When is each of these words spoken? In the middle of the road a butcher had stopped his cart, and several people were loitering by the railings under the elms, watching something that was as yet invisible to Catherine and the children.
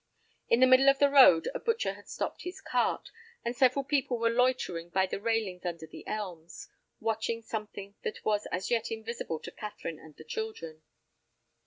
In 0.49 0.61
the 0.61 0.65
middle 0.65 0.89
of 0.89 0.97
the 0.97 1.11
road 1.11 1.47
a 1.53 1.59
butcher 1.59 1.93
had 1.93 2.07
stopped 2.09 2.41
his 2.41 2.59
cart, 2.59 3.11
and 3.45 3.55
several 3.55 3.85
people 3.85 4.17
were 4.17 4.31
loitering 4.31 4.89
by 4.89 5.05
the 5.05 5.19
railings 5.21 5.63
under 5.63 5.85
the 5.85 6.03
elms, 6.07 6.67
watching 6.99 7.43
something 7.43 7.93
that 8.01 8.25
was 8.25 8.47
as 8.47 8.71
yet 8.71 8.89
invisible 8.91 9.37
to 9.41 9.51
Catherine 9.51 9.99
and 9.99 10.15
the 10.15 10.23
children. 10.23 10.81